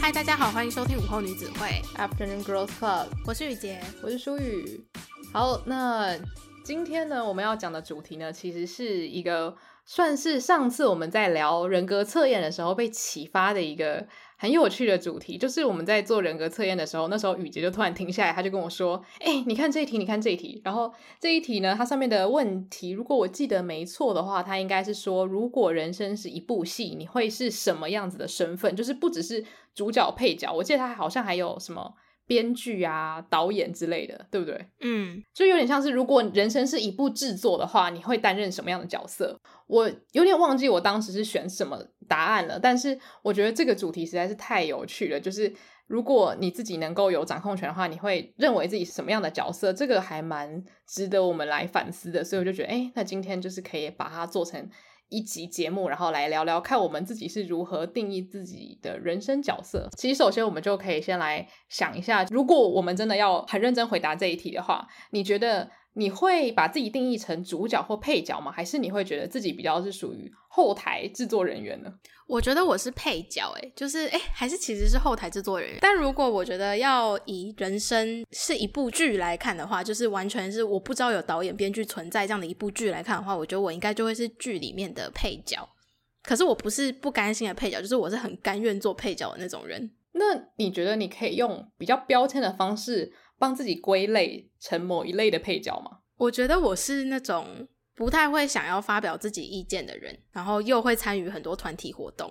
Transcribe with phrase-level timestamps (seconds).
[0.00, 3.06] 嗨，大家好，欢迎收听午后女子会 Afternoon Girls Club。
[3.26, 4.82] 我是雨洁，我是舒雨。
[5.30, 6.16] 好，那
[6.64, 14.06] 今天呢，我们要讲的主题呢，其实是一个算是上次我们在聊人格测验的时候被启发的一个。
[14.40, 28.74] 很有趣的主题，就是我们在做人格测验的时候，那时候雨杰就突然停下来，他就跟我说：“哎、你看这一题，你看这一题。”然后这一题呢，它上面的问题，如果我记得没错的话，它应该是说，如果人生是一部戏，你会是什么样子的身份？
[28.74, 31.96] 就是不只是主角、配角，我记得他好像还有什么。
[32.30, 34.64] 编剧啊，导演之类的，对不对？
[34.82, 39.36] 嗯，就有点像是，如果人生是一部制作的话，你会担任什么样的角色？
[39.66, 45.18] 我有点忘记我当时是选什么答案了，但是我觉得这个主题实在是太有趣了。
[45.18, 45.52] 就是
[45.88, 49.72] 如果你自己能够有掌控权的话，你会认为自己是什么样的角色？
[49.72, 52.22] 这个还蛮值得我们来反思的。
[52.22, 54.70] 所以我就觉得，哎，那今天就是可以把它做成。
[55.10, 59.88] 一集节目，然后来聊聊看我们自己是如何定义自己的人生角色。
[59.98, 65.70] 其实，首先我们就可以先来想一下，如果我们真的要很认真回答这一题的话，你觉得？
[65.94, 68.52] 你会把自己定义成主角或配角吗？
[68.52, 71.92] 还是你会觉得自己比较是属于后台制作人员呢？
[72.28, 75.78] 我觉得我是配角，诶，就是诶，还是其实是后台制作人员。
[75.80, 85.68] 但如果我觉得要以人生是一部剧来看的话，就是完全是我不知道有导演编剧存在这样的一部剧来看的话，我觉得我应该就会是剧里面的配角。
[86.22, 89.90] 可是我不是不甘心的配角，就是我是很甘愿做配角的那种人。
[90.12, 90.24] 那
[90.56, 93.12] 你觉得你可以用比较标签的方式？
[93.40, 96.00] 帮自己归类成某一类的配角吗？
[96.18, 97.66] 我觉得我是那种
[97.96, 102.30] 不太会想要发表自己意见的人，然后又会参与很多团体活动，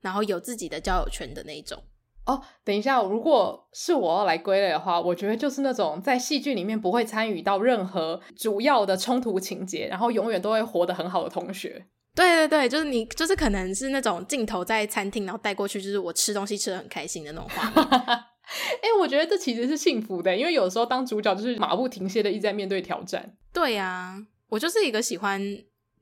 [0.00, 1.82] 然后有自己的交友圈的那种。
[2.26, 11.84] 哦，等一下，如果是我要来归类的话，我觉得就是那种在戏剧里面不会参与到任何主要的冲突情节，然后永远都会活得很好的同学。
[12.14, 18.24] 对对对，就是你，就是可能是那种镜头在餐厅，然后带过去，就是我吃东西吃得很开心的那种画面。
[18.82, 23.36] 哎、欸，我觉得这其实是幸福的，因为有时候当主角就是马不停歇的一直在面对挑战。
[23.52, 25.40] 对呀、啊，我就是一个喜欢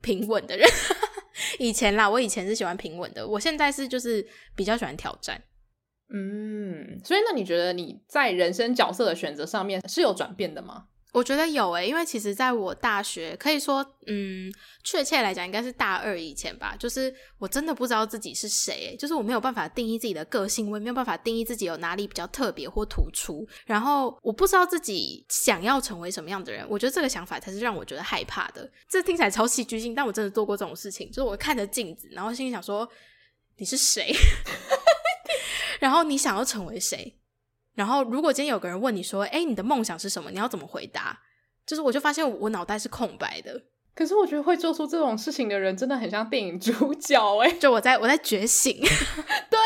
[0.01, 0.67] 平稳的人。
[1.59, 4.25] 以前啦，我以前是喜欢平稳的，我现在是就是
[4.55, 5.41] 比较喜欢挑战。
[6.13, 10.85] 嗯，所以那你觉得你在人生角色的选择上面是有转变的吗？
[11.13, 14.51] 我觉得有诶、因为其实在我大学可以说，嗯，
[14.83, 28.67] 确切来讲应该是大二以前吧，就是我真的不知道自己是谁、欸，就是我没有办法定义自己的个性，我也没有办法定义自己有哪里比较特别或突出，然后我不知道自己想要成为什么样的人，我觉得这个想法才是让我觉得害怕的。
[28.89, 32.89] 这听起来超戏剧性，但我真的做过这种事情，就是我看着镜子，然后心里想说
[33.57, 34.11] 你是谁，
[35.79, 37.19] 然后你想要成为谁？
[37.75, 41.19] 然后，如果今天有个人问你说：“哎，你的梦想是什么？”你要怎么回答？
[41.65, 43.63] 就是，我就发现我脑袋是空白的。
[43.95, 47.51] 可是，我觉得会做出这种事情的人，真的很像电影主角哎！
[47.53, 48.79] 就我在我在觉醒，
[49.49, 49.59] 对，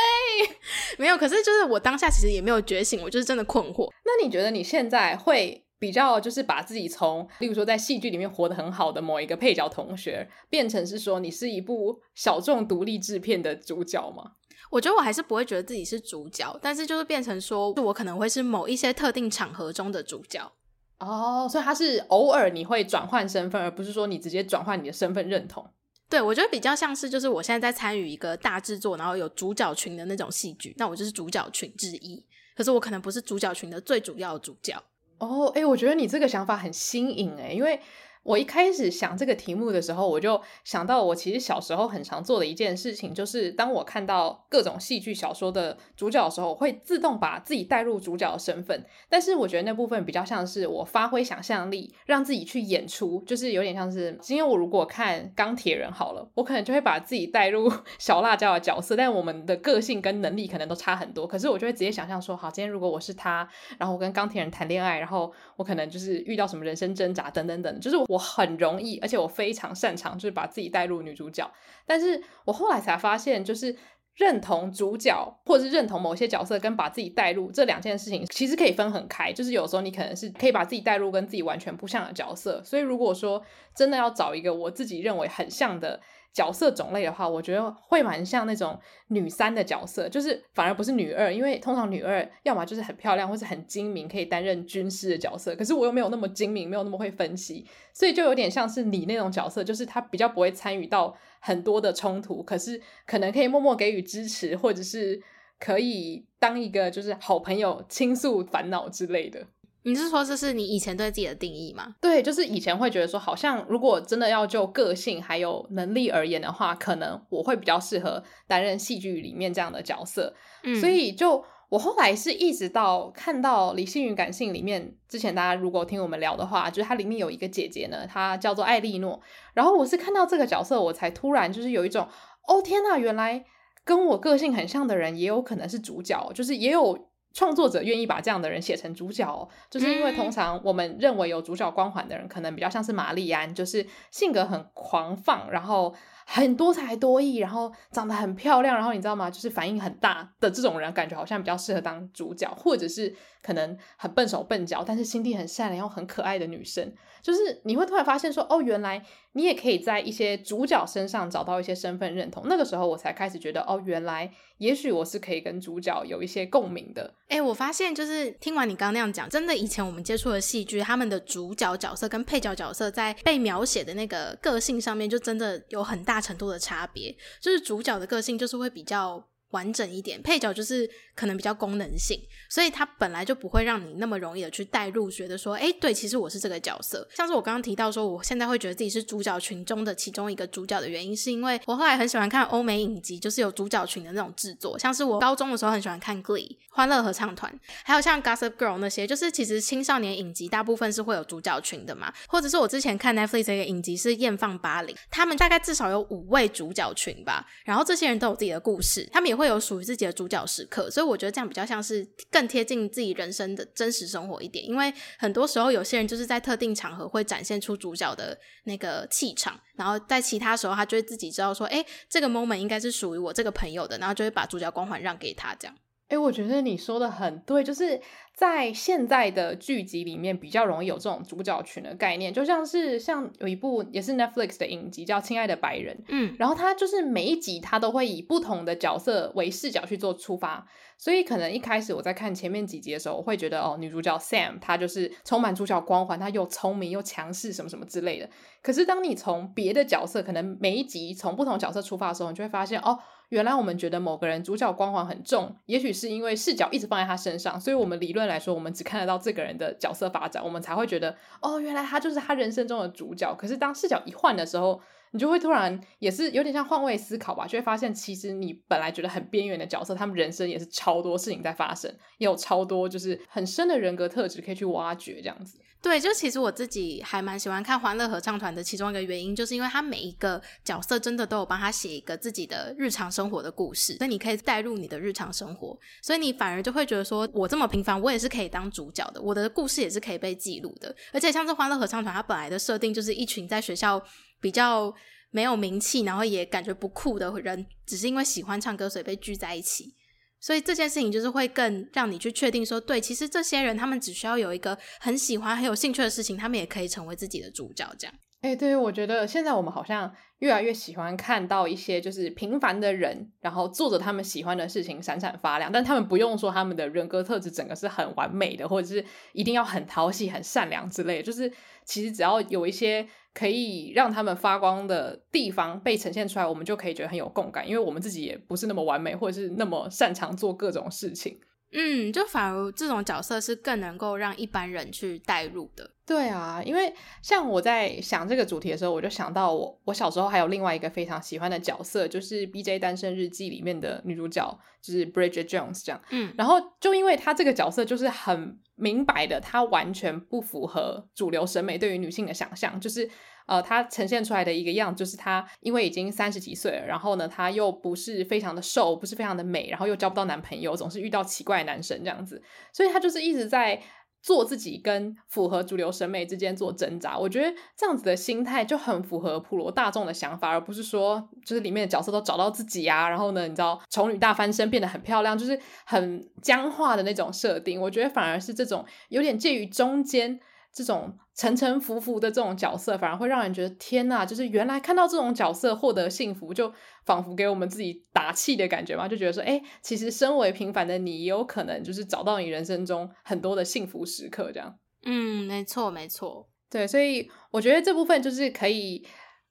[0.97, 1.17] 没有。
[1.17, 3.89] 可是，就是我当下其实也没有觉醒，我就是真的困惑。
[4.03, 14.33] 那你觉得你现在会比较就是把自己从，例如说在戏剧里面活得很好的某一个配角同学，变成是说你是一部小众独立制片的主角吗？
[14.69, 20.51] 我觉得我还是不会觉得自己是主角，但是就是变成说，我可能会是某一些特定场合中的主角。
[20.99, 25.65] 哦，所以他是偶尔你会转换身份，而不是说你直接转换你的身份认同。
[26.09, 32.23] 对，我觉得比较像是就是我现在在参与一个大制作，然后有主角群的那种戏剧，那我就是主角群之一。
[32.55, 34.81] 可是我可能不是主角群的最主要的主角。
[35.19, 37.79] 哦，诶，我觉得你这个想法很新颖诶，因为。
[38.27, 48.85] 我一开始想这个题目的时候，我就想到我其实小时候很常做的一件事情，就是当我看到各种戏剧小说的主角的时候，我会自动把自己带入主角的身份。
[49.07, 61.25] 但是我觉得那部分比较像是我发挥想象力，让自己去演出，就是有点像是，今天我如果看钢铁人好了，我可能就会把自己带入 小辣椒的角色，但我们的个性跟能力可能都差很多。
[61.25, 68.16] 可是我就会直接想象说，好，今天如果我是他，然后我跟钢铁人谈恋爱，然后我可能就是遇到什么人生挣扎等等等，就是我。
[68.17, 71.49] 我很容易，而且我非常擅长，就是把自己带入女主角。
[71.85, 73.75] 但是我后来才发现，就是
[74.17, 79.31] 认同主角，或者是认同某些角色，跟把自己带入这两件事情，其实可以分很开。
[79.31, 82.61] 就是有时候你可能是可以把自己带入跟自己完全不像的角色。
[82.63, 83.41] 所以如果说
[83.73, 85.99] 真的要找一个我自己认为很像的。
[86.33, 95.55] 角色种类的话，我觉得会蛮像那种女三的角色，就是反而不是女二，因为通常女二要么就是很漂亮，或是很精明，可以担任军师的角色。
[95.55, 105.21] 可是我又没有那么精明，没有那么会分析，所以就有点像是你那种角色，就是他比较不会参与到很多的冲突，可是可能可以默默给予支持，或者是
[105.59, 109.45] 可以当一个就是好朋友倾诉烦恼之类的。
[109.83, 111.95] 你是说这是你以前对自己的定义吗？
[112.01, 120.35] 对，就是以前会觉得说，好像如果真的要就个性还有能力而言的话，可能我会比较适合担任戏剧里面这样的角色。
[120.63, 129.21] 嗯，所以就我后来是一直到看到《理性与感性》里面，之前大家如果听我们聊的话，就是它里面有一个姐姐呢，她叫做艾莉诺。
[129.53, 132.07] 然后我是看到这个角色，我才突然就是有一种，
[132.47, 133.43] 哦天呐，原来
[133.83, 137.07] 跟我个性很像的人也有可能是主角，就是也有。
[137.33, 145.93] 创作者愿意把这样的人写成主角哦，就是因为通常我们认为有主角光环的人，可能比较像是玛丽安，就是性格很狂放，然后
[146.29, 149.31] 很多才多艺，然后长得很漂亮，然后你知道吗？
[149.31, 156.93] 就是反应很大的这种人，感觉好像比较适合当主角，或者是可能很笨手笨脚，但是心地很善良又很可爱的女生。
[157.21, 159.01] 就是你会突然发现说，哦，原来
[159.33, 162.43] 你也可以在一些主角身上找到一些身份认同。
[162.47, 164.29] 那个时候我才开始觉得，哦，原来
[164.59, 167.13] 也许我是可以跟主角有一些共鸣的。
[167.27, 177.15] 哎，我发现就是听完你刚刚那样讲，真的以前我们接触的戏剧，他们的主角角色跟配角角色在被描写的那个个性上面，就真的有很大程度的差别。
[177.41, 187.05] 就是主角的个性就是会比较完整一点，配角就是可能比较功能性，所以它本来就不会让你那么容易的去带入，觉得说，哎，对，其实我是这个角色。
[187.15, 197.51] 像是我刚刚提到说，我现在会觉得自己是主角群中的其中一个主角的原因，是因为我后来很喜欢看欧美影集，就是有主角群的那种制作，像是我高中的时候很喜欢看《Glee》欢乐合唱团，
[197.83, 214.65] 还有像《Gossip Girl》那些，就是其实青少年影集大部分是会有主角群的嘛，或者是我之前看 Netflix 的一个影集是《艳放巴黎》，他们大概至少有五位主角群吧，然后这些人都有自己的故事，他们也会有属于自己的主角时刻，所以我觉得这样比较像是更贴近自己人生的真实生活一点。
[214.65, 225.75] 因为很多时候有些人就是在特定场合会展现出主角的那个气场，然后在其他时候他就会自己知道说，诶，这个 moment 应该是属于我这个朋友的，然后就会把主角光环让给他这样。
[226.09, 227.99] 诶，我觉得你说的很对，就是
[228.33, 240.65] 在现在的剧集里面比较容易有这种主角群的概念，就像是像有一部也是 Netflix 的影集叫《亲爱的白人》，嗯，然后他就是每一集他都会以不同的角色为视角去做出发，
[240.97, 248.29] 所以可能一开始我在看前面几集的时候，我会觉得哦，女主角 Sam 她就是充满主角光环，她又聪明又强势什么什么之类的。
[248.61, 252.97] 可是当你从别的角色，可能每一集从不同角色出发的时候，你就会发现哦。
[253.29, 263.35] 原来我们觉得某个人主角光环很重，也许是因为视角一直放在他身上，所以我们理论来说，我们只看得到这个人的角色发展，我们才会觉得哦，原来他就是他人生中的主角。
[263.35, 264.79] 可是当视角一换的时候，
[265.11, 275.59] 你就会突然也是有点像换位思考吧，就会发现其实你本来觉得很边缘的角色，他们人生也是超多事情在发生，也有超多就是很深的人格特质可以去挖掘这样子。
[275.79, 290.93] 对，就其实我自己还蛮喜欢看《欢乐合唱团》的，其中一个原因就是因为他每一个角色真的都有帮他写一个自己的日常生活的故事，所以你可以带入你的日常生活，所以你反而就会觉得说，我这么平凡，我也是可以当主角的，我的故事也是可以被记录的。
[291.13, 294.03] 而且像这《欢乐合唱团》，它本来的设定就是一群在学校
[294.39, 294.93] 比较
[295.31, 299.95] 没有名气，然后也感觉不酷的人，只是因为喜欢唱歌，所以被聚在一起。
[300.39, 307.83] 所以这件事情就是会更让你去确定说，对，其实这些人他们只需要有一个很喜欢、很有兴趣的事情，他们也可以成为自己的主角。
[307.97, 315.71] 这样，哎、欸，对，我觉得现在我们好像越来越喜欢看到一些就是平凡的人，然后做着他们喜欢的事情，闪闪发亮。
[315.71, 321.23] 但他们不用说他们的人格特质整个是很完美的，或者是一定要很讨喜、很善良之类。
[321.23, 321.51] 就是
[321.83, 323.05] 其实只要有一些。
[323.37, 331.39] 可以让他们发光的地方被呈现出来，我们就可以觉得很有共感，因为我们自己也不是那么完美，或者是那么擅长做各种事情。
[331.71, 335.91] 嗯，就反而这种角色是更能够让一般人去带入的。
[336.03, 346.01] 对啊，因为像我在想这个主题的时候，我就想到我我小时候还有另外一个非常喜欢的角色，就是《BJ 单身日记》里面的女主角，就是 Bridget Jones 这样。
[346.09, 353.09] 嗯，然后就因为她这个角色就是很明白的，她完全不符合主流审美对于女性的想象，就是
[353.47, 362.41] 呃，她呈现出来的一个样，就是她因为已经三十几岁了，然后呢，她又不是非常的瘦，不是非常的美，然后又交不到男朋友，总是遇到奇怪男生这样子，
[362.71, 363.81] 所以她就是一直在。
[364.21, 377.79] 做自己跟符合主流审美之间做挣扎，我觉得这样子的心态就很符合普罗大众的想法，而不是说就是里面的角色都找到自己呀，然后呢，你知道丑女大翻身变得很漂亮，就是很僵化的那种设定。
[377.79, 380.39] 我觉得反而是这种有点介于中间。
[380.73, 386.71] 这种沉沉浮浮的这种角色，反而会让人觉得天呐，就是原来看到这种角色获得幸福，就
[387.05, 394.77] 仿佛给我们自己打气的感觉嘛，就觉得说，哎，其实身为平凡的你，也有可能就是找到你人生中很多的幸福时刻，这样。
[395.03, 399.03] 嗯，没错，没错，对，所以我觉得这部分就是可以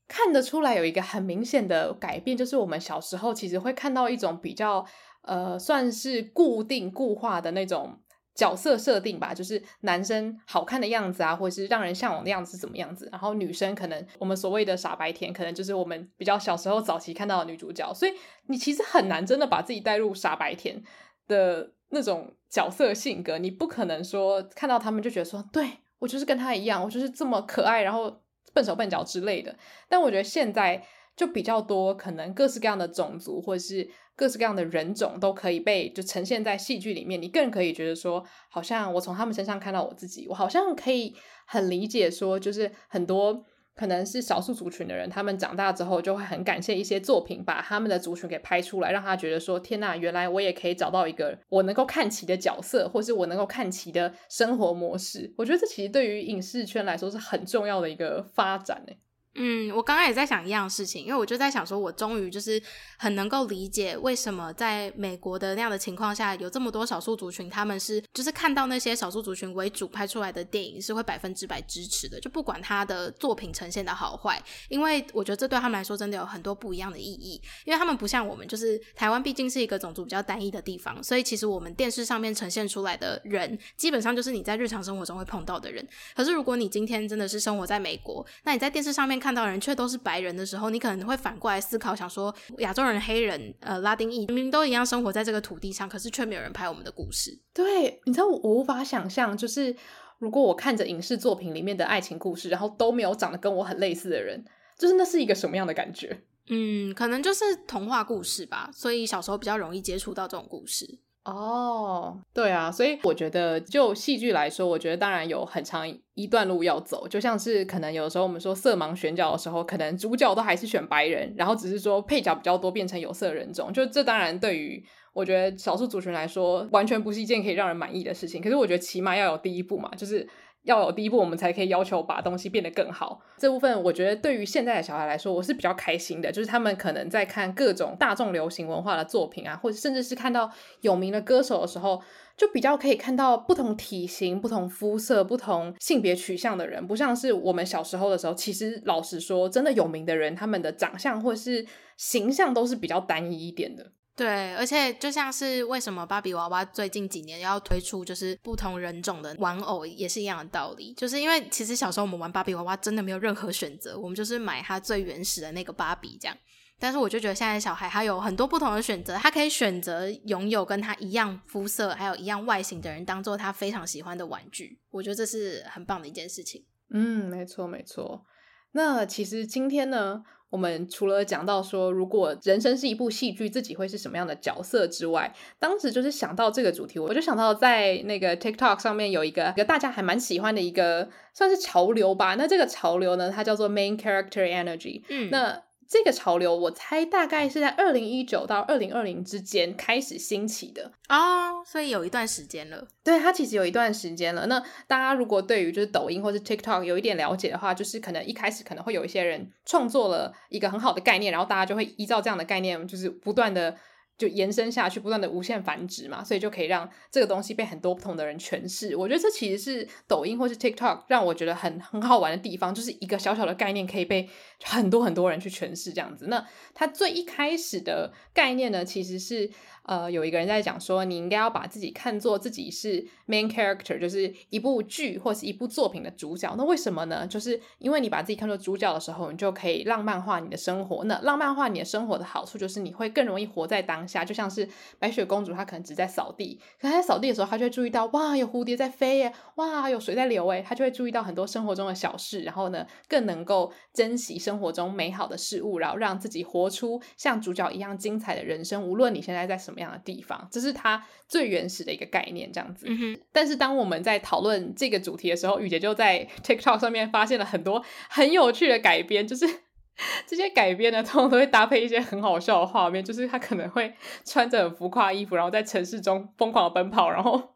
[0.07, 4.87] 看得出来有一个很明显的改变，就是我们小时候其实会看到一种比较
[5.23, 8.01] 呃，算是固定固化的那种。
[8.37, 18.13] 角色设定吧，就是男生好看的样子啊，或者是让人向往的样子怎么样子，然后女生可能我们所谓的傻白甜，可能就是我们比较小时候早期看到的女主角，所以
[18.49, 20.81] 你其实很难真的把自己带入傻白甜
[21.27, 25.67] 的那种角色性格，你不可能说看到他们就觉得说，对，
[25.99, 29.57] 我就是跟他一样，我就是这么可爱，然后笨手笨脚之类的。
[29.89, 30.85] 但我觉得现在
[31.17, 33.91] 就比较多，可能各式各样的种族或者是。
[34.17, 41.15] 各式各样的人种都可以被就呈现在戏剧里面，你更可以觉得说，好像我从他们身上看到我自己，我好像可以
[41.47, 43.45] 很理解说，就是很多
[43.75, 55.35] 可能是少数族群的人，他们长大之后就会很感谢一些作品，把他们的族群给拍出来，让他觉得说，天呐，原来我也可以找到一个我能够看齐的角色，或是我能够看齐的生活模式。
[55.37, 58.99] 我觉得这其实对于影视圈来说是很重要的一个发展诶。
[59.39, 62.61] 嗯，我刚刚也在想一样事情，因为我就在想说，我终于就是
[62.97, 85.87] 很能够理解为什么在美国的那样的情况下，有这么多少数族群，他们是就是看到那些少数族群为主拍出来的电影是会百分之百支持的，就不管他的作品呈现的好坏，因为我觉得这对他们来说真的有很多不一样的意义，因为他们不像我们，就是台湾毕竟是一个种族比较单一的地方，所以其实我们电视上面呈现出来的人，基本上就是你在日常生活中会碰到的人。
[86.15, 97.39] 可是如果你今天真的是生活在美国，那你在电视上面到的人却都是白人的时候，你可能会反过来思考，想说亚洲人、黑人、呃拉丁裔明明都一样生活在这个土地上，可是却没有人拍我们的故事。
[97.53, 99.75] 对，你知道我无法想象，就是
[100.19, 104.45] 如果我看着影视作品里面的爱情故事，然后都没有长得跟我很类似的人，
[104.79, 106.23] 就是那是一个什么样的感觉？
[106.49, 110.99] 嗯，可能就是童话故事吧，所以小时候比较容易接触到这种故事。
[111.27, 117.09] 哦，oh, 对啊，所以我觉得就戏剧来说，我觉得当然有很长一段路要走。
[117.09, 123.73] 就像是可能有时候我们说色盲选角的时候，可能主角都还是选白人，然后只是说配角比较多变成有色人种。
[123.73, 124.81] 就这当然对于
[125.13, 128.41] 我觉得少数族群来说，完全不是一件可以让人满意的事情。
[128.41, 130.29] 可是我觉得起码要有第一步嘛，就是。
[130.67, 133.21] 要有第一步，我们才可以要求把东西变得更好。
[133.39, 140.51] 这部分我觉得对于现在的小孩来说，我是比较开心的，就是他们可能在看各种大众流行文化的作品啊，或者甚至是看到
[140.83, 142.03] 有名的歌手的时候，
[142.37, 148.35] 就比较可以看到不同体型、不同肤色、不同性别取向的人，不像是我们小时候的时候。
[148.35, 151.65] 其实老实说，真的有名的人，他们的长相或是
[151.97, 153.93] 形象都是比较单一一点的。
[154.17, 160.95] 对，而且就像是为什么芭比娃娃最近几年要推出就是不同人种的玩偶，也是一样的道理。
[160.95, 166.35] 就是因为其实小时候我们玩芭比娃娃真的没有任何选择，我们就是买它最原始的那个芭比这样。
[166.79, 174.79] 但是我就觉得现在小孩他有很多不同的选择，他可以选择拥有跟他一样肤色还有一样外形的人当做他非常喜欢的玩具。
[174.91, 176.65] 我觉得这是很棒的一件事情。
[176.91, 178.25] 嗯，没错没错。
[178.73, 192.37] 那其实今天呢，我们除了讲到说，如果人生是一部戏剧，自己会是什么样的角色之外，当时就是想到这个主题，我就想到在那个 TikTok 上面有一个一个大家还蛮喜欢的一个算是潮流吧。
[192.37, 195.03] 那这个潮流呢，它叫做 Main Character Energy。
[195.09, 195.66] 嗯，那。
[195.89, 202.87] 这个潮流，我猜大概是在二零一九到二零二零之间开始兴起的哦，所以有一段时间了。
[203.05, 204.47] 对，它其实有一段时间了。
[204.47, 213.77] 那大家如果对于就是抖音或是 TikTok 有一点了解的话，就是可能一开始可能会有一些人创作了一个很好的概念，然后大家就会依照这样的概念，就是不断的。
[214.19, 218.97] 就延伸下去，不断的无限繁殖嘛，所以就可以让这个东西被很多不同的人诠释。
[218.97, 224.29] 我觉得这其实是抖音或是 TikTok 让我觉得很很好玩的地方，就是一个小小的概念可以被
[224.63, 226.27] 很多很多人去诠释这样子。
[226.29, 229.51] 那它最一开始的概念呢，其实是。
[229.87, 236.53] 呃，有一个人在讲说，你应该要把自己看作自己是 main character，就是一部剧或是一部作品的主角。
[236.59, 237.25] 那为什么呢？
[237.25, 241.05] 就是因为你把自己看作主角的时候，你就可以浪漫化你的生活。
[241.05, 244.25] 那浪漫化你的生活的好处就是你会更容易活在当下。
[244.25, 258.83] 就像是白雪公主，她可能只在扫地，可她在扫地的时候，她就会注意到，哇，有蝴蝶在飞耶，哇，有水在流诶，她就会注意到很多生活中的小事，然后呢，更能够珍惜生活中美好的事物，然后让自己活出像主角一样精彩的人生。
[258.83, 259.76] 无论你现在在什么。
[259.77, 260.49] 什么样的地方？
[260.51, 262.87] 这是它最原始的一个概念，这样子。
[262.89, 263.19] 嗯。
[263.31, 269.47] 但是当我们在讨论这个主题的时候，雨杰就在 TikTok 上面发现了很多很有趣的改编，就是
[270.27, 273.93] 这些改编呢，通常都会搭配一些很好笑的画面，就是他可能会
[274.25, 277.56] 穿着很浮夸衣服，然后在城市中疯狂的奔跑，然后。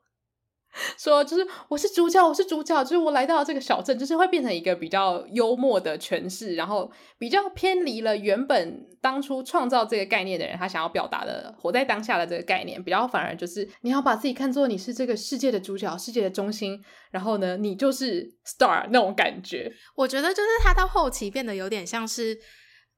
[0.98, 19.72] 说就是我是主角，我是主角，就是我来到这个小镇，就是会变成一个比较幽默的诠释，然后比较偏离了原本当初创造这个概念的人他想要表达的活在当下的这个概念，比较反而就是你要把自己看作你是这个世界的主角，世界的中心，然后呢，你就是 star 那种感觉。
[19.96, 22.38] 我觉得就是他到后期变得有点像是。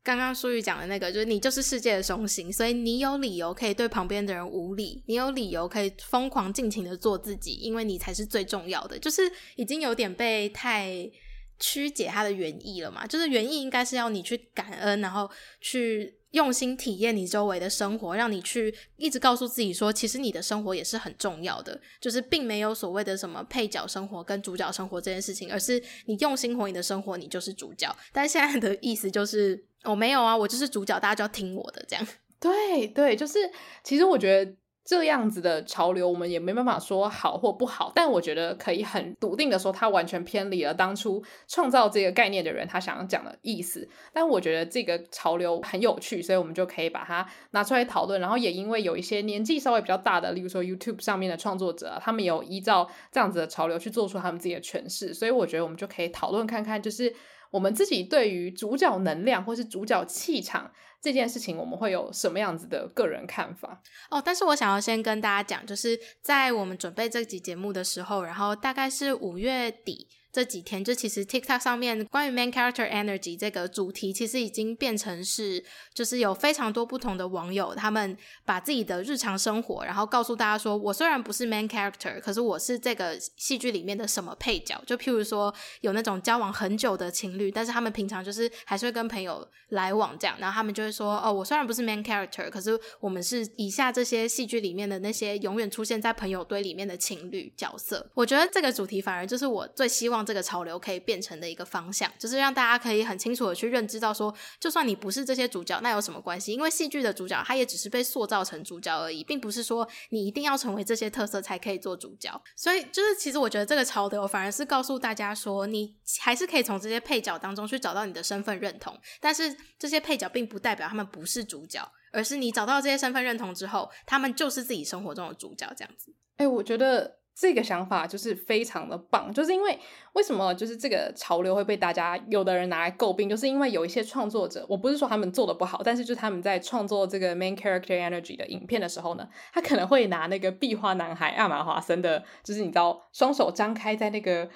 [0.04, 8.98] 刚刚书宇讲的那个，就是你就是世界的中心，所以你有理由可以对旁边的人无礼，你有理由可以疯狂尽情的做自己，因为你才是最重要的。
[8.98, 9.22] 就是
[9.56, 11.10] 已经有点被太
[11.58, 15.30] 曲解它的原意了嘛，就是原意应该是要你去感恩，然后
[15.60, 16.18] 去。
[16.32, 27.94] 用心体验你周围的生活，让你去一直告诉自己说，其实你的生活也是很重要的，就是并没有所谓的什么配角生活跟主角生活这件事情，而是你用心活你的生活，你就是主角。
[28.14, 32.06] 但现在的意思就是，哦、没有啊，我就是主角，大家就要听我的这样。
[32.40, 33.38] 对对，就是
[33.82, 34.54] 其实我觉得。
[34.84, 43.88] 这样子的潮流，我们也没办法说好或不好，但我觉得可以很笃定的说，它完全偏离了当初创造这个概念的人他想要讲的意思。
[44.12, 48.20] 但我觉得这个潮流很有趣，所以我们就可以把它拿出来讨论。
[48.20, 57.14] 然后也因为有一些年纪稍微比较大的，例如说 YouTube 上面的创作者，他们有依照这样子的潮流去做出他们自己的诠释，所以我觉得我们就可以讨论看看，就是
[57.52, 60.72] 我们自己对于主角能量或是主角气场。
[61.00, 63.82] 这件事情我们会有什么样子的个人看法？
[64.08, 70.06] 哦，但是我想要先跟大家讲，就是在我们准备这集节目的时候，然后大概是五月底。
[70.32, 75.62] 这几天就其实 TikTok 上面关于 Main Character Energy 这个主题，其实已经变成是，
[75.92, 84.82] 就是有非常多不同的网友，他们把自己的日常生活，然后告诉大家说，我虽然不是 Main Character，可是我是这个戏剧里面的什么配角。
[84.86, 98.10] 就譬如说，有那种交往很久的情侣，但是他们平常就是还是会跟朋友来往这样，然后他们就会说，哦，我虽然不是 Main Character，可是我们是以下这些戏剧里面的那些永远出现在朋友堆里面的情侣角色。
[98.14, 100.21] 我觉得这个主题反而就是我最希望。
[100.24, 106.52] 这个潮流可以变成的一个方向，就是让大家可以很清楚的去认知到说，就算你不是这些主角，那有什么关系？
[106.52, 112.30] 因为戏剧的主角，他也只是被塑造成主角而已，并不是说你一定要成为这些特色才可以做主角。
[112.56, 126.14] 所以，就是其实我觉得这个潮流反而是告诉大家说，你还是可以从这些配角当中去找到你的身份认同，但是这些配角并不代表他们不是主角，而是你找到这些身份认同之后，他们就是自己生活中的主角，这样子。
[126.36, 127.21] 哎、我觉得。
[127.34, 129.78] 这个想法就是非常的棒，就是因为
[130.12, 144.48] 为什么就是这个潮流会被大家有的人拿来诟病，就是因为有一些创作者，我不是说他们做的不好，但是就是他们在创作这个 main character energy 的影片的时候呢，他可能会拿那个壁花男孩艾玛华森的，就是你知道双手张开在那个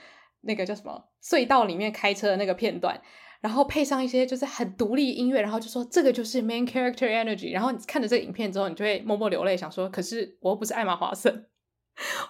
[0.43, 3.01] 那个叫什么隧道里面开车的那个片段，
[3.41, 11.47] 然后配上一些就是很独立音乐，然后就说这个就是 main character energy，然后你看着这个影片之后，你就会默默流泪，想说，可是我又不是艾玛华森。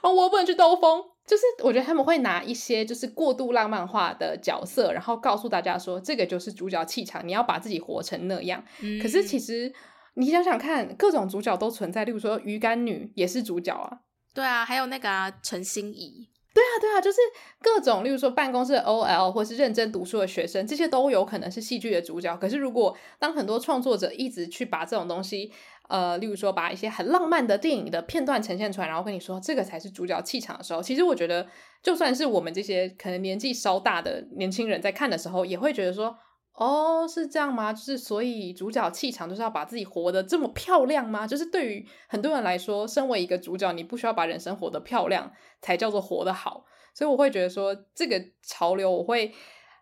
[0.03, 8.63] 哦，我不能去兜风，就是我觉得他们会拿一些就是过度浪漫化的角色，然后告诉大家说，这个就是主角气场，你要把自己活成那样。
[8.81, 9.01] 嗯。
[9.01, 9.73] 可是其实
[10.15, 14.01] 你想想看，各种主角都存在，例如说鱼干女也是主角啊。
[14.33, 16.29] 对啊，还有那个啊，陈心怡。
[16.55, 17.19] 对啊，对啊，就是
[17.61, 22.35] 各种，例如说办公室的 OL 或是认真读书的学生，这些都有可能是戏剧的主角。
[22.39, 25.53] 可是如果当很多创作者一直去把这种东西，
[25.89, 31.47] 呃，例如说把一些很浪漫的电影的片段呈现出来，然后跟你说这个才是主角气场的时候，其实我觉得，
[31.83, 36.19] 就算是我们这些可能年纪稍大的年轻人在看的时候，也会觉得说，
[36.55, 37.73] 哦，是这样吗？
[37.73, 41.25] 就是所以主角气场就是要把自己活得这么漂亮吗？
[41.25, 46.65] 就是对于很多人来说，身为一个主角，你不需要把人生活得漂亮才叫做活得好。
[46.95, 49.33] 所以我会觉得说，这个潮流我会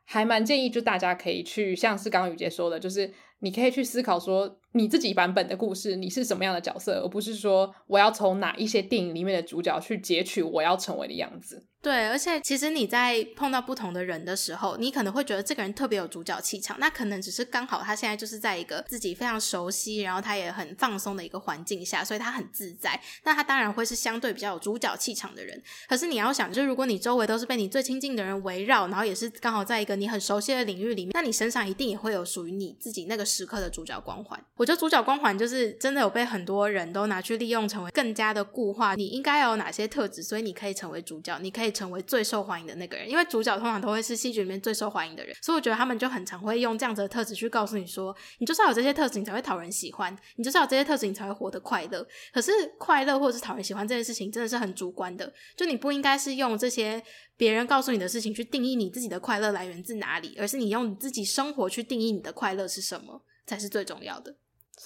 [0.05, 4.59] 还蛮建议，就大家可以去，像是刚刚雨杰说的，就是你可以去思考说。
[4.77, 11.65] 你自己版本的故事，你是什么样的角色，而不是说我要从哪一些电影里面的主角去截取我要成为的样子。
[11.81, 22.99] 对，而且其实你在碰到不同的人的时候，你可能会觉得这个人特别有主角气场，那可能只是刚好他现在就是在一个自己非常熟悉，然后他也很放松的一个环境下，所以他很自在。
[23.23, 25.63] 那他当然会是相对比较有主角气场的人。
[25.87, 34.43] 可是你要想，就是如果你周围都是被你最亲近的人围绕，然后也是刚好在一个你很熟悉的领域里面，那你身上一定也会有属于你自己那个时刻的主角光环。
[34.65, 38.95] 我觉得主角光环就是真的有被很多人都拿去利用，成为更加的固化。
[38.95, 43.07] 你应该有哪些特质，所以你可以成为主角，你可以成为最受欢迎的那个人。
[43.07, 52.03] 因为主角通常都会是戏剧里面最受欢迎的人，所以我觉得他们就很常会用这样子的特质去告诉你说，你就是要有这些特质，你才会讨人喜欢；你就是要这些特质，你才会活得快乐。
[52.33, 55.31] 可是快乐或者是讨人喜欢这件事情，真的是很主观的。
[55.55, 57.03] 就你不应该是用这些
[57.37, 64.35] 别人告诉你的事情去定义你自己的快乐来源自哪里，而是你用你自己生活去定义你的快乐是什么，才是最重要的。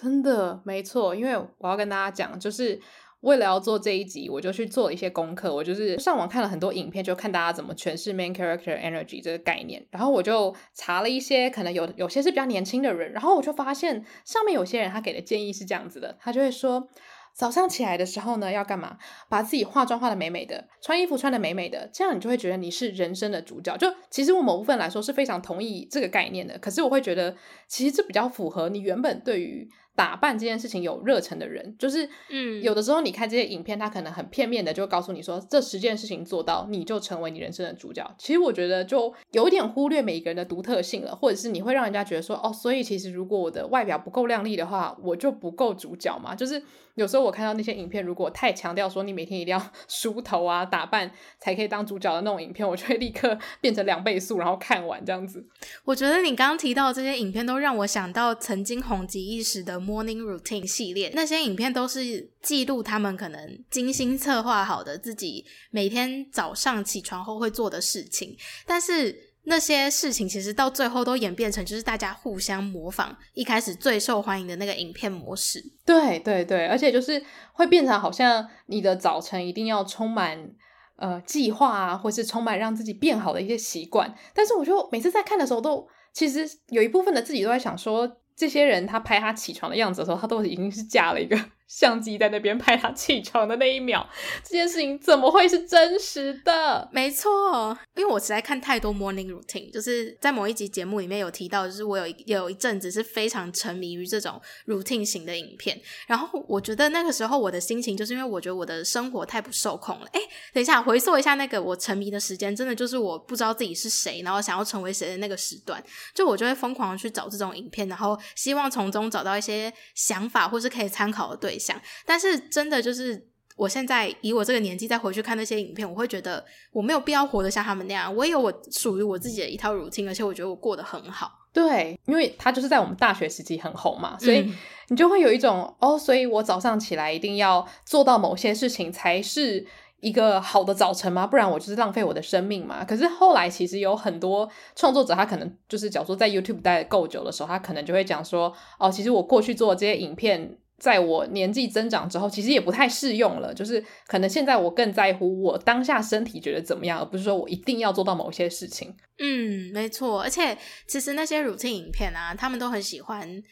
[0.00, 2.80] 真的没错，因为我要跟大家讲，就是
[3.22, 5.52] 为了要做这一集，我就去做了一些功课。
[5.52, 9.84] 我就是上网看了很多影片，就看大家怎么诠释 main character energy 这个概念。
[9.90, 16.88] 然后我就查了一些，可能有有些是比较年轻的人，然后我就发现上面有些人他给的建议是这样子的，他就会说，
[17.34, 18.98] 早上起来的时候呢，要干嘛？
[19.28, 23.76] 把自己化妆化的美美的，穿衣服穿的美美的，这样你就会觉得你是人生的主角。
[23.76, 27.34] 就其实我某部分来说是非常同意这个概念的，可是我会觉得
[27.66, 29.68] 其实这比较符合你原本对于。
[29.98, 38.08] 打扮这件事情有热忱的人，就是，嗯，有的时候你看这些影片，他可能很片面的就告诉你说，这十件事情做到，你就成为你人生的主角。
[38.16, 46.32] 其实我觉得就有点忽略每一个人的独特性了，或者是你会让人家觉得说，哦，所以其实如果我的外表不够靓丽的话，我就不够主角嘛。
[46.32, 46.62] 就是
[46.98, 55.42] 有时候我看到那些影片，如果太强调说你每天一定要 梳头啊、打扮才可以当主角的那种影片，我就会立刻 变成两倍速，然后看完这样子。
[55.84, 59.78] 我觉得你刚刚提到的这些影片，都让我想到曾经红极一时的。
[59.78, 75.60] Morning Routine 系列，那些影片都是记录他们可能精心策划好的自己每天早上起床后会做的事情，但是那些事情其实到最后都演变成就是大家互相模仿一开始最受欢迎的那个影片模式。
[75.84, 80.50] 对对对，而且就是会变成好像你的早晨一定要充满
[80.96, 84.14] 呃计划啊，或是充满让自己变好的一些习惯。
[84.32, 88.18] 但是我就每次在看的时候都，其实有一部分的自己都在想说。
[88.38, 91.36] 这些人他拍他起床的样子的时候，他都已经是架了一个
[91.68, 94.08] 相机在那边拍他起床的那一秒，
[94.42, 96.88] 这件事情怎么会是真实的？
[96.90, 105.78] 没错，因为我实在看太多 morning routine，就是在某一集节目里面有提到，就是我有有一阵子是非常沉迷于这种 routine 型的影片。
[106.06, 110.06] 然后我觉得那个时候我的心情，就是因为我觉得我的生活太不受控了。
[110.12, 110.20] 诶，
[110.54, 115.82] 等一下，回溯一下那个我沉迷的时间，真的就是我不知道自己是谁，然后想要成为谁的那个时段，
[116.14, 121.68] 就我就会疯狂的去找这种影片，然后希望从中找到一些想法或是可以参考的对象。
[121.68, 126.42] 想，但是真的就是，我现在以我这个年纪再回去看那些影片，我会觉得
[126.72, 128.14] 我没有必要活得像他们那样。
[128.14, 131.30] 我也有我属于我自己的一套 routine，而且我觉得我过得很好。
[131.52, 134.50] 对，因为他就是在我们大学时期很红嘛，所以
[134.88, 139.66] 你就会有一种、嗯、哦，所以我早上起来一定要做到某些事情才是
[140.00, 141.26] 一个好的早晨吗？
[141.26, 142.84] 不然我就是浪费我的生命嘛。
[142.84, 150.56] 可是后来其实有很多创作者，他可能就是假如说在 YouTube 待得够久的时候，他可能就会讲说，哦，其实我过去做的这些影片。
[150.78, 153.52] 在我年纪增长之后，其实也不太适用了。
[153.52, 158.94] 就是可能现在我更在乎我当下身体觉得怎么样，而不是说我一定要做到某些事情。
[159.18, 160.22] 嗯，没错。
[160.22, 163.42] 而且其实那些 routine 影片啊，他们都很喜欢，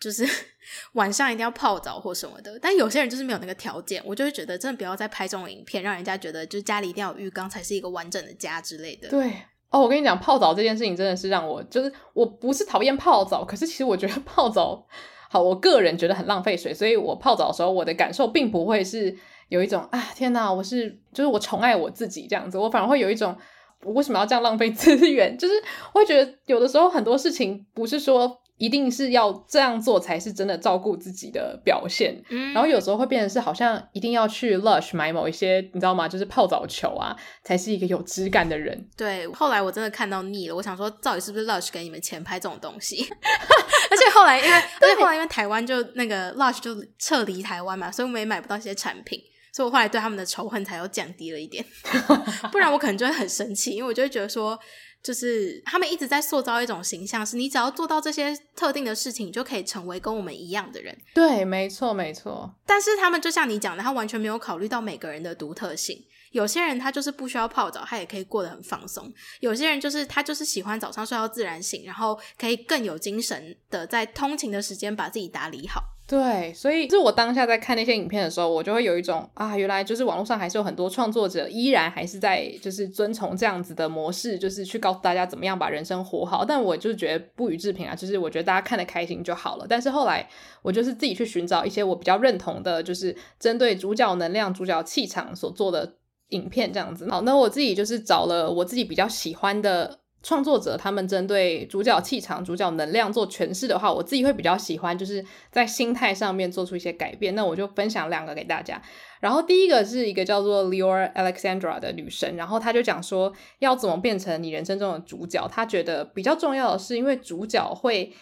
[0.00, 0.26] 就是
[0.94, 2.58] 晚上一定要泡澡或什么的。
[2.60, 9.08] 但有些人就是没有那个条件，我就会觉得真的不要再拍这种影片，让人家觉得就是家里一定要有浴缸才是一个完整的家之类的。
[9.08, 9.32] 对
[9.70, 14.84] 哦，我跟你讲，泡澡这件事情真的是让我就是我不是讨厌泡澡，可是其实我觉得 泡澡。
[15.32, 19.16] 好，我个人觉得很浪费水，所以我泡澡的时候，我的感受并不会是
[19.48, 23.34] 有一种啊，天哪，我是就是我宠爱我自己这样子，我反而会有一种
[23.82, 25.34] 我为什么要这样浪费资源？
[25.40, 25.54] 就是
[25.94, 28.41] 我会觉得有的时候很多事情不是说。
[28.62, 36.06] 一定是要这样做才是真的照顾自己的表现，嗯，然后有时候会变成是好像一定要去 Lush 买某一些，你知道吗？
[36.06, 38.88] 就是泡澡球啊，才是一个有质感的人。
[38.96, 43.04] 对，后来我真的看到腻了，我想说，到底是不是 Lush 给你们钱拍这种东西？
[43.90, 49.20] 而且后来因为，而且后来因为台湾就那个 Lush 就撤离台湾嘛，所以我们也买不到这些产品，
[49.52, 51.64] 所以我后来对他们的仇恨才又降低了一点，
[52.52, 54.56] 不然我可能就会很生气，因为我就会觉得说。
[55.02, 60.96] 就是他们一直在塑造一种形象，是你只要做到这些特定的事情，你就可以成为跟我们一样的人。
[61.14, 62.54] 对，没错，没错。
[62.64, 66.04] 但是他们就像你讲的，他完全没有考虑到每个人的独特性。
[66.30, 69.12] 有些人他就是不需要泡澡，他也可以过得很放松。
[69.40, 75.82] 有些人就是他就是喜欢早上睡到自然醒，然后可以更有精神的在通勤的时间把自己打理好。
[76.12, 86.44] 对，所以就是我当下在看那些影片的时候，我就会有一种啊，原来就是网络上还是有很多创作者依然还是在就是遵从这样子的模式，就是去告诉大家怎么样把人生活好。
[86.44, 89.64] 但我就是觉得不予置评啊，就是我觉得大家看得开心就好了。
[89.66, 90.28] 但是后来
[90.60, 95.94] 我就是自己去寻找一些我比较认同的，就是针对主角能量、主角气场所做的
[96.28, 97.08] 影片这样子。
[97.08, 100.01] 好，那我自己就是找了我自己比较喜欢的。
[100.22, 107.34] 创作者他们针对主角气场、主角能量做诠释的话，我自己会比较喜欢，就是在心态上面做出一些改变。
[107.34, 108.80] 那我就分享两个给大家。
[109.20, 115.46] 然后第一个是一个叫做 Lior Alexandra 的女生，然后她就讲说要怎么变成你人生中的主角。
[115.48, 118.12] 她觉得比较重要的是，因为主角会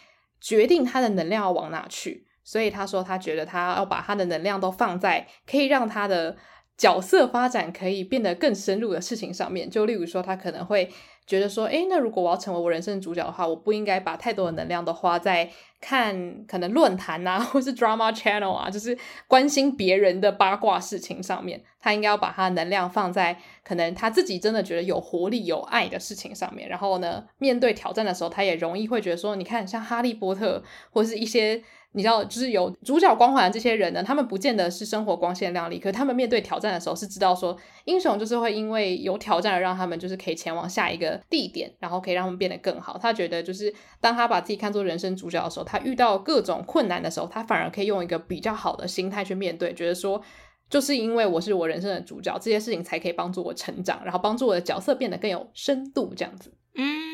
[0.41, 6.35] 决定他的能量要往哪去，所以她说她觉得她要把她的能量都放在可以让她的
[6.79, 9.69] 角色发展可以变得更深入的事情上面。
[9.69, 10.91] 就例如说，她可能会。
[11.31, 15.49] 觉得说，诶，那如果我要成为我人生的主角的话，我不应该把太多的能量都花在
[15.81, 21.63] 看可能论坛啊，或是 drama channel 啊，就是关心别人的八卦事情上面。
[21.81, 26.69] 他应该要把他的能量放在可能他自己真的觉得有活力、有爱的事情上面。
[26.69, 31.63] 然后呢，面对挑战的时候，他也容易会觉得说，你看，像哈利波特或是一些。
[31.93, 42.97] 你知道，就是有主角光环的这些人呢，他们不见得是生活光鲜亮丽，可他们面对挑战的时候是知道说，英雄就是会因为有挑战而让他们就是可以前往下一个地点，然后可以让他们变得更好。
[42.97, 50.23] 他觉得就是当他把自己看作人生主角的时候，他遇到各种困难的时候，他反而可以用一个比较好的心态去面对，觉得说，
[50.71, 56.55] 就是因为我是我人生的主角，这些事情才可以帮助我成长，然后帮助我的角色变得更有深度，这样子。
[56.77, 57.10] 嗯。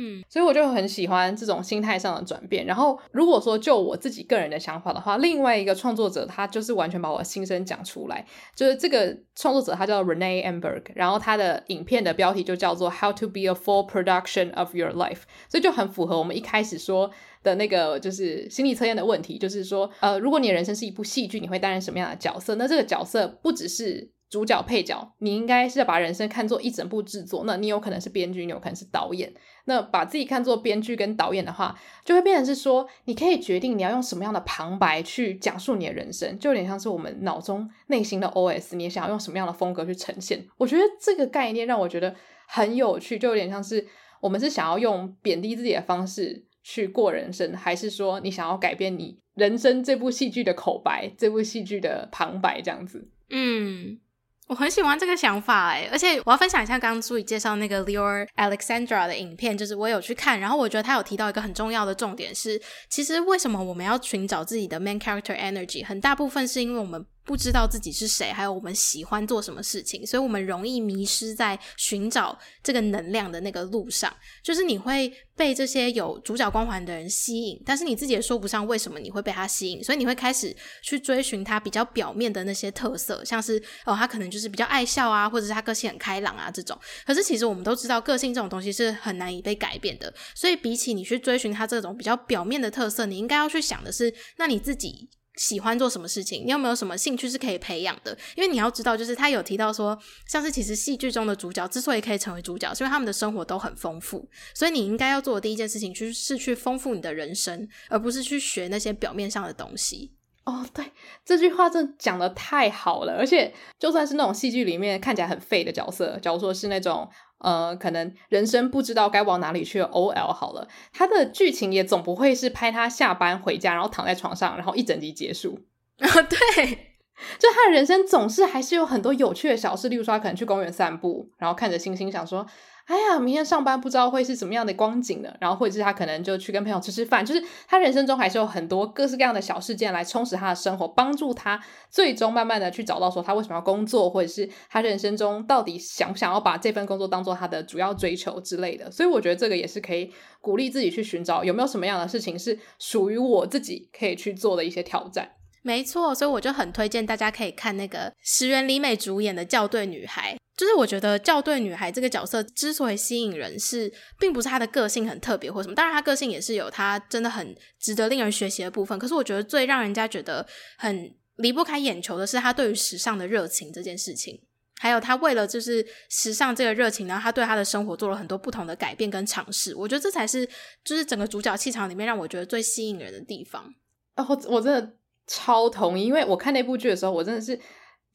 [0.00, 2.64] 嗯，所以我就很喜欢这种心态上的转变。
[2.64, 8.24] 然后，如果说就我自己个人的想法的话，另外一个创作者他就是完全把我的心声讲出来。
[8.54, 17.10] 就是这个创作者他叫 Renee Amberg，然后他的影片的标题就叫做 How to be a full production of your life，所以就很符合我们一开始说
[17.42, 22.54] 的那个就是心理测验的问题，就是说，呃，如果你的人生是一部戏剧，你会担任什么样的角色？
[22.54, 24.12] 那这个角色不只是。
[24.30, 27.44] 主角、配角，你应该是要把人生看作一整部制作。
[27.46, 29.32] 那你有可能是编剧，你有可能是导演。
[29.68, 40.42] 那把自己看作编剧跟导演的话，就会变成是说，你可以决定你要用什么样的旁白去讲述你的人生，就有点像是我们脑中内心的 OS，你想要用什么样的风格去呈现。
[40.56, 43.86] 我觉得这个概念让我觉得很有趣，就有点像是
[44.22, 53.06] 我们是想要用贬低自己的方式去过人生，还是说你想要改变你人生这部戏剧的口白，这部戏剧的旁白这样子？
[53.28, 54.00] 嗯。
[54.48, 67.04] 我很喜欢这个想法诶，而且我要分享一下刚刚朱怡介绍那个 Leo Alexandra 的影片，就是我有去看，然后我觉得他有提到一个很重要的重点是，其实为什么我们要寻找自己的 main character energy，很大部分是因为我们。
[67.28, 74.10] 不知道自己是谁，还有我们喜欢做什么事情，所以我们容易迷失在寻找这个能量的那个路上。
[74.42, 86.80] 就是你会被这些有主角光环的人吸引，但是你自己也说不上为什么你会被他吸引，所以你会开始去追寻他比较表面的那些特色，像是哦，他可能就是比较爱笑啊，或者是他个性很开朗啊这种。
[87.06, 90.10] 可是其实我们都知道，个性这种东西是很难以被改变的。
[90.34, 95.10] 所以比起你去追寻他这种比较表面的特色，你应该要去想的是，那你自己。
[95.38, 96.44] 喜欢做什么事情？
[96.44, 98.14] 你有没有什么兴趣是可以培养的？
[98.36, 104.28] 因为你要知道，就是他有提到说，像是其实戏剧中的主角之所以可以成为主角，是因为他们的生活都很丰富。
[104.52, 110.12] 所以你应该要做的第一件事情，就是去丰富你的人生，而不是去学那些表面上的东西。
[110.44, 110.84] 哦，对，
[111.24, 113.16] 这句话真的讲得太好了。
[113.18, 117.08] 而且，就算是那种戏剧里面看起来很废的角色，假如说是那种。
[117.38, 125.60] 呃，可能人生不知道该往哪里去的 OL 好了，他的剧情也总不会是拍他下班回家，然后躺在床上，然后一整集结束
[125.98, 126.22] 啊。
[126.22, 126.38] 对，
[127.38, 132.46] 就他的人生总是还是有很多有趣的小事，例如说他可能去公园散步，然后看着星星，想说。
[132.88, 135.30] 哎呀，明天上班不知道会是什么样的光景呢？
[135.38, 148.90] 然后或者是他可能就去跟朋友吃吃饭，就是他人生中还是有很多各式各样的小事件来充实他的生活，帮助他最终慢慢的去找到说他为什么要工作，或者是他人生中到底想不想要把这份工作当做他的主要追求之类的。
[148.90, 155.32] 所以我觉得这个也是可以鼓励自己去寻找有没有什么样的事情是属于我自己可以去做的一些挑战。
[155.62, 160.34] 没错，所以我就很推荐大家可以看那个石原里美主演的《校对女孩》。
[160.56, 168.98] 就是我觉得校对女孩这个角色之所以吸引人是，是并不是她的个性很特别或什么，当然她个性也是有她真的很值得令人学习的部分。
[168.98, 170.44] 可是我觉得最让人家觉得
[170.76, 174.40] 很离不开眼球的是她对于时尚的热情这件事情，
[174.80, 179.72] 还有她为了就是时尚这个热情，然后她对她的生活做了很多不同的改变跟尝试。
[179.76, 180.44] 我觉得这才是
[180.82, 183.72] 就是整个主角气场里面让我觉得最吸引人的地方。
[184.16, 184.94] 哦，我真的
[185.28, 187.60] 超同意，因为我看那部剧的时候，我真的是。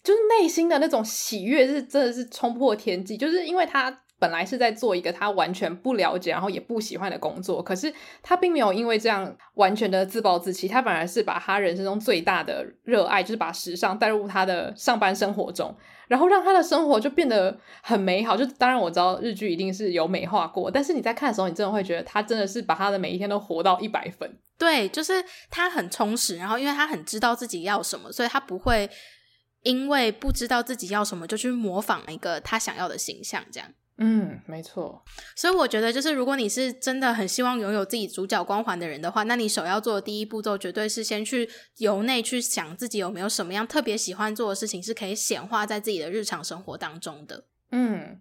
[0.04, 7.89] 就是内心的那种喜悦是真的是冲破天际，就是因为他本来是在做一个他完全不了解，然后也不喜欢的工作，可是
[8.21, 15.73] 他并没有因为这样完全的自暴自弃，他反而是把他人生中最大的热爱，就是把时尚带入他的上班生活中，
[16.13, 18.38] 然后让他的生活就变得很美好。
[18.38, 24.38] 就当然我知道日剧一定是有美化过，但是你在看的时候，你真的会觉得他真的是把他的每一天都活到一百分。
[24.60, 28.88] 对，就是他很充实，然后因为他很知道自己要什么，所以他不会。
[29.63, 33.69] 因为不知道自己要什么，就去模仿一个他想要的形象，这样。
[33.97, 35.03] 嗯，没错。
[35.36, 47.45] 所以我觉得，就是如果你是真的很希望拥有自己主角光环的人的话，那你首要做的第一步骤，绝对是先去由内去想自己有没有什么样特别喜欢做的事情，是可以显化在自己的日常生活当中的。
[47.71, 48.19] 嗯。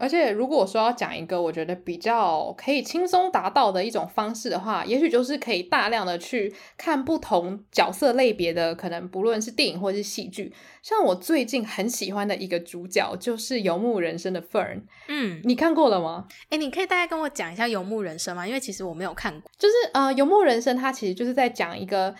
[0.00, 10.52] 而且，如果我说要讲一个我觉得比较可以轻松达到的一种方式的话，也许就是可以大量的去看不同角色类别的，可能不论是电影或是戏剧。
[10.82, 16.26] 像我最近很喜欢的一个主角就是《游牧人生》的 Fern，嗯，你看过了吗？
[16.48, 18.46] 诶，你可以大概跟我讲一下《游牧人生》吗？
[18.46, 19.50] 因为其实我没有看过。
[19.58, 22.14] 就是呃，《游牧人生》它其实就是在讲一个。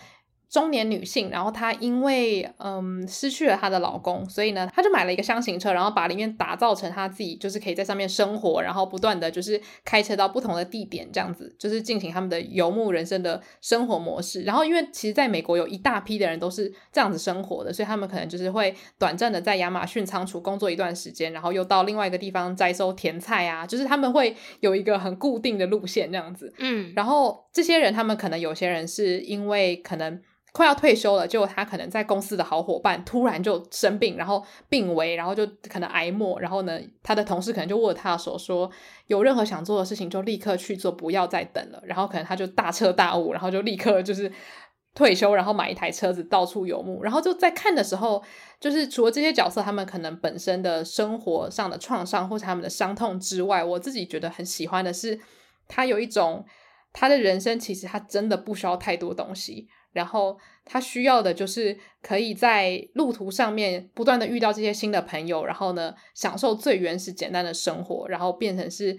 [0.51, 14.41] 中年女性，然后她因为嗯失去了她的老公，所以呢，她就买了一个箱型车，然后把里面打造成她自己，就是可以在上面生活，然后不断的就是开车到不同的地点，这样子就是进行他们的游牧人生的生活模式。
[14.41, 26.53] 然后因为其实在美国有一大批的人都是这样子生活的，所以他们可能就是会短暂的在亚马逊仓储工作一段时间，然后又到另外一个地方摘收甜菜啊，就是他们会有一个很固定的路线这样子。
[26.57, 30.19] 嗯，然后这些人他们可能有些人是因为可能。
[30.53, 38.69] 快要退休了，结果他可能在公司的好伙伴突然就生病，然后病危，然后就可能挨末，然后呢，他的同事可能就握他的手说，
[39.07, 41.81] 有任何想做的事情就立刻去做，不要再等了。
[41.85, 44.29] 然后可能他就大彻大悟，然后就立刻就是
[44.93, 47.01] 退休，然后买一台车子到处游牧。
[47.01, 48.21] 然后就在看的时候，
[48.59, 55.17] 就是除了这些角色他们可能本身的生活上的创伤或者他们的伤痛之外，我自己觉得很喜欢的是，
[55.69, 56.43] 他有一种
[56.91, 59.69] 他的人生其实他真的不需要太多东西。
[59.93, 68.97] 然后他需要的就是可以在路途上面不断的遇到这些新的朋友，然后呢，享受最原始简单的生活，然后变成是，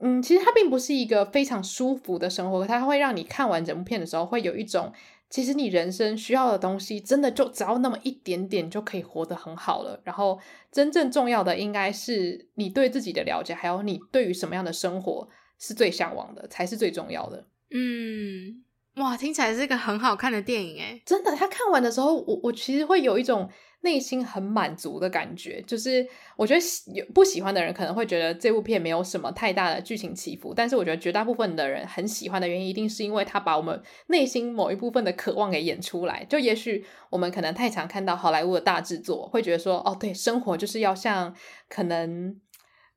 [0.00, 4.92] 嗯，其实它并不是一个非常舒服的生活，它会让你看完整部片的时候，会有一种，
[5.30, 10.00] 其实你人生需要的东西，真的就只要那么一点点就可以活得很好了。
[10.04, 10.38] 然后
[10.70, 15.28] 真正重要的应该是你对自己的了解，还有你对于什么样的生活
[15.58, 17.46] 是最向往的，才是最重要的。
[17.70, 18.64] 嗯。
[18.96, 23.48] 哇，听起来是一个很好看的电影诶，真的，他看完的时候，我我其实会有一种
[23.82, 25.62] 内心很满足的感觉。
[25.62, 36.24] 就是我觉得喜不喜欢的人可能会觉得这部片没有什么太大的剧情起伏，但是我觉得绝大部分的人很喜欢的原因，一定是因为他把我们内心某一部分的渴望给演出来。
[36.28, 41.34] 就也许我们可能太常看到好莱坞的大制作，会觉得说，哦，对，生活就是要像
[41.68, 42.40] 可能。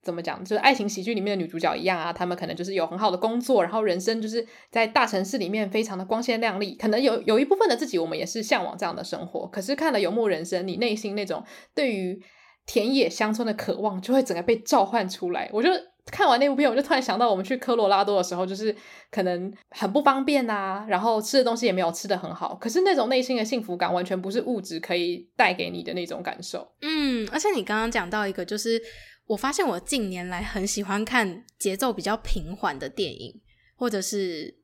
[0.04, 0.44] 怎么讲？
[0.44, 6.76] 就是爱情喜剧里面的女主角一样啊，她们可能就是有很好的工作，然后人生就是在大城市里面非常的光鲜亮丽。
[6.76, 9.48] 可能有有一部分的自己，我们也是向往这样的生活。
[9.48, 11.42] 可是看了《游牧人生》，你内心那种
[11.74, 12.22] 对于
[12.66, 15.50] 田野乡村的渴望，就会整个被召唤出来。
[15.54, 15.70] 我就
[16.12, 18.76] 看完那部片，我就突然想到，我们去科罗拉多的时候，就是
[19.10, 22.56] 可能很不方便啊，然后吃的东西也没有吃得很好。
[22.56, 26.68] 可是那种内心的幸福感，完全不是物质可以带给你的那种感受。
[26.82, 28.82] 嗯，而且你刚刚讲到一个，就是。
[29.26, 33.42] 我发现我近年来很喜欢看节奏比较平缓的电影，
[33.76, 34.60] 或者是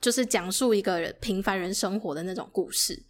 [0.00, 3.04] 就是讲述一个平凡人生活的那种故事，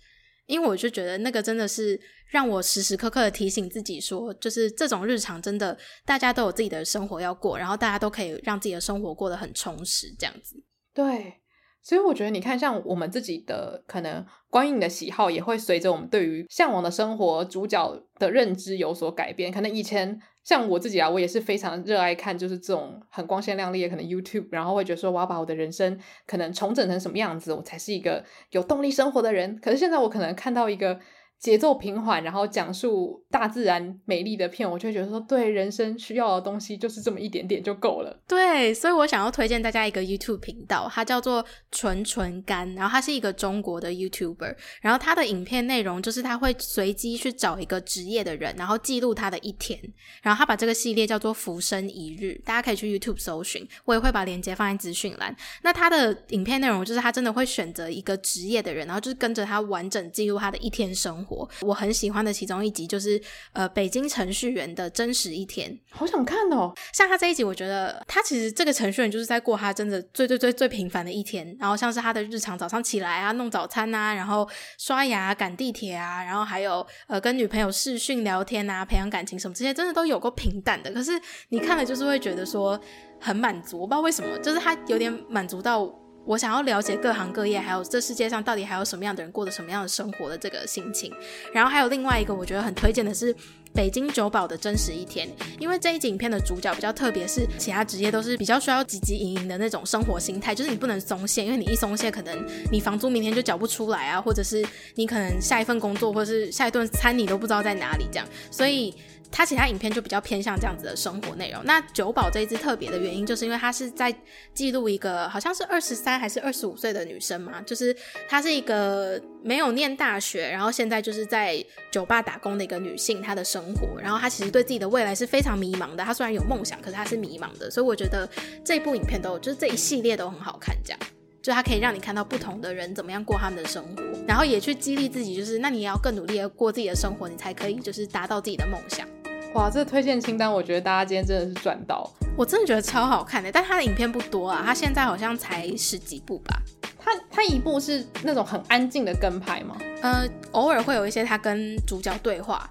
[0.47, 10.63] 因为我就觉得那个真的是让我时时刻刻的提醒自己说，就是这种日常真的大家都有自己的生活要过，然后大家都可以让自己的生活过得很充实，这样子。
[10.95, 11.35] 对。
[11.83, 19.51] 所以我觉得，你看，像我们自己的可能观影的喜好，也会随着我们对于向往的生活主角的认知有所改变。
[19.51, 29.59] 可能以前像我自己啊，我也是非常热爱看，就是这种很光鲜亮丽的可能 YouTube，然后会觉得说，我要把我的人生可能重整成什么样子，我才是一个有动力生活的人。
[29.61, 31.01] 可是现在我可能看到一个。
[31.41, 38.15] 节奏平缓，然后讲述大自然美丽的片，我就会觉得说，对人生需要的东西就是这么一点点就够了。
[38.29, 49.81] 对，所以我想要推荐大家一个 YouTube 频道，它叫做纯纯干，然后它是一个中国的 YouTuber，然后它的影片内容就是他会随机去找一个职业的人，然后记录他的一天，
[50.23, 55.35] 然后他把这个系列叫做《浮生一日》，大家可以去 YouTube 搜寻，我也会把链接放在资讯栏。
[55.63, 61.30] 那他的影片内容就是他真的会选择一个职业的人，然后就是跟着他完整记录他的一天生活。
[61.63, 63.21] 我很喜欢的其中一集就是
[63.53, 66.73] 呃，北京程序员的真实一天，好想看哦。
[66.93, 71.57] 像他这一集，我觉得他其实这个程序员就是在过他真的最最最最平凡的一天。
[71.59, 80.91] 然后像是他的日常，早上起来啊，弄早餐啊，然后刷牙、赶地铁啊，然后还有呃跟女朋友视讯聊天啊，培养感情什么这些，真的都有够平淡的。
[80.93, 81.13] 可是
[81.51, 82.81] 你看了就是会觉得说
[83.21, 85.93] 很满足，我不知道为什么，就是他有点满足到。
[86.31, 91.13] 我想要了解各行各业，还有这世界上到底还有什么样的人过着什么样的生活的这个心情。
[91.53, 93.35] 然后还有另外一个我觉得很推荐的是
[93.75, 95.27] 《北京酒保的真实一天》，
[95.59, 104.65] 因为这一集影片的主角比较特别，是其他职业都是比较需要汲汲营营的那种生活心态，就是你不能松懈，因为你一松懈，可能你房租明天就缴不出来啊，或者是
[104.95, 108.95] 你可能下一份工作或者是下一顿餐你都不知道在哪里这样，所以。
[109.33, 111.65] 他其他影片就比较偏向这样子的生活内容。
[111.65, 114.15] 那九宝这一支特别的原因，就是因为他是在
[114.53, 117.95] 记录一个好像是二十三还是二十五岁的女生嘛，就是
[118.29, 124.01] 她是一个没有念大学，然后现在就是在酒吧打工的一个女性，她的生活。
[124.01, 126.05] 然后她其实对自己的未来是非常迷茫的。
[126.05, 127.71] 她虽然有梦想，可是她是迷茫的。
[127.71, 128.29] 所以我觉得
[128.65, 130.99] 这部影片都就是这一系列都很好看，这样
[131.41, 139.09] 就它可以让你看到不同的人怎么样过他们的生活，然后也去激励自己，就是那你也要更努力的过自己的生活，你才可以就是达到自己的梦想。
[139.55, 143.51] 哇，这推荐清单，我觉得大家今天真的是赚到，我真的觉得超好看的。
[143.51, 146.63] 但他的影片不多啊，他现在好像才十几部吧。
[146.97, 149.77] 他他一部是那种很安静的跟拍吗？
[150.03, 152.71] 呃，偶尔会有一些他跟主角对话，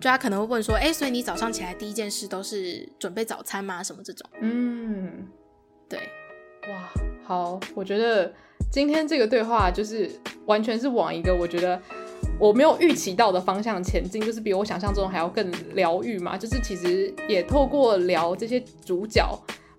[0.00, 3.80] 就他可能会问说，哎，所以你早上起来第一件事都是准备早餐吗？
[3.80, 4.28] 什么这种？
[4.40, 5.28] 嗯，
[5.88, 6.00] 对，
[6.68, 6.90] 哇，
[7.24, 8.32] 好，我觉得
[8.72, 10.10] 今天这个对话就是
[10.46, 11.80] 完全是往一个我觉得。
[12.38, 16.38] 我没有预期到的方向前进，就是比我想象中还要更疗愈嘛。
[16.38, 19.28] 就是其实也透过聊这些主角，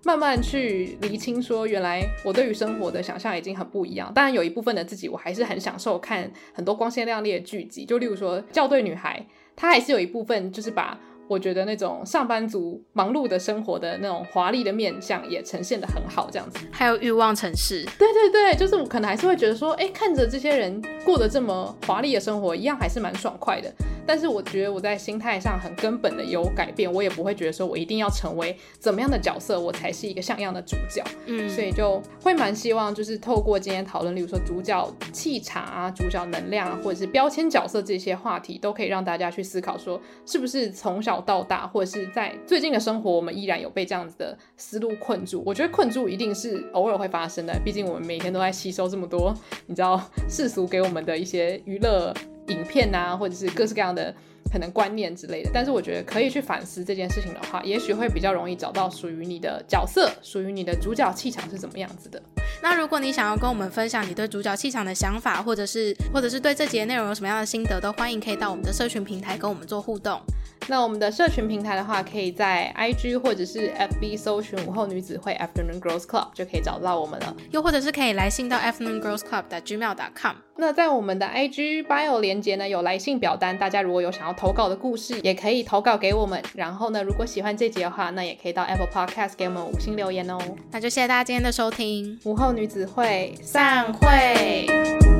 [0.04, 4.12] 慢慢去厘清，说原来我对于生活的想象已经很不一样。
[4.14, 10.98] 当然有一部分的自己，我还是很享受看很多光鲜亮丽的剧集，就例如说《校对女孩》，她还是有一部分就是把。
[11.30, 16.58] 我觉得那种上班族忙碌的生活的那种华丽的面相也呈现得很好，这样子。
[16.72, 23.72] 还有欲望城市，对对对，就是我可能还是会觉得说，哎，看着这些人过得这么华丽的生活，一样还是蛮爽快的。
[24.04, 31.04] 但是我觉得我在心态上很根本的有改变，我也不会觉得说我一定要成为怎么样的角色，我才是一个像样的主角。
[31.26, 45.42] 嗯，所以就会蛮希望就是透过今天讨论，例如说主角气场啊、主角能量啊，或者是标签角色这些话题，都可以让大家去思考说，是不是从小到大，或者是在最近的生活，我们依然有被这样子的思路困住。
[45.44, 49.34] 我觉得困住一定是偶尔会发生的，毕竟我们每天都在吸收这么多，
[49.66, 52.14] 你知道世俗给我们的一些娱乐
[52.48, 54.14] 影片啊，或者是各式各样的。
[54.52, 62.20] 可能观念之类的，但是我觉得可以去反思这件事情的话，也许会比较容易找到属于你的角色，属于你的主角气场是怎么样子的。
[62.60, 70.20] 那如果你想要跟我们分享你对主角气场的想法，或者是或者是对这节内容有什么样的心得，都欢迎可以到我们的社群平台跟我们做互动。
[70.68, 77.34] 那我们的社群平台的话，可以在 IG 或者是 FB 搜寻午后女子会 Afternoon Girls Club 就可以找到我们了。
[77.50, 80.36] 又或者是可以来信到 Afternoon Girls Club 的 gmail.com。
[80.56, 86.40] 那在我们的 IG bio 连接呢，有来信表单，大家如果有想要投稿的故事，也可以投稿给我们。
[86.54, 90.38] 然后呢，如果喜欢这集的话，那也可以到 Apple Podcast 给我们五星留言哦。
[90.70, 95.19] 那就谢谢大家今天的收听，午后女子会散会。